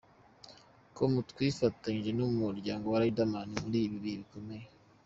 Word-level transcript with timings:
com 0.95 1.13
twifatanyije 1.29 2.11
n"umuryango 2.13 2.85
wa 2.87 3.01
Riderman 3.03 3.49
muri 3.63 3.77
ibi 3.85 3.97
bihe 4.03 4.17
bikomeye!!. 4.21 4.65